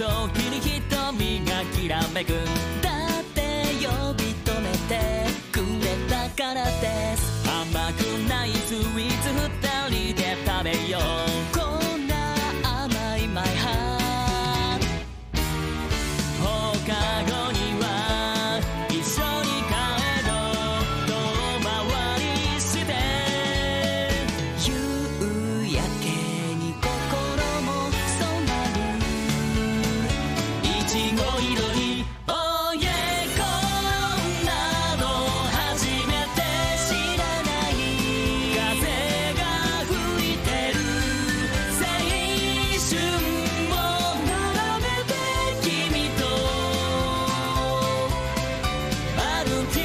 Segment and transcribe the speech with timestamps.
[0.00, 0.08] 時
[0.48, 2.32] に瞳がきらめく
[49.40, 49.79] i don't care.